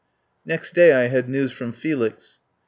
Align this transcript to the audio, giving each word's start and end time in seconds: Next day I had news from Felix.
Next 0.45 0.73
day 0.73 0.93
I 0.93 1.09
had 1.09 1.29
news 1.29 1.51
from 1.51 1.73
Felix. 1.73 2.41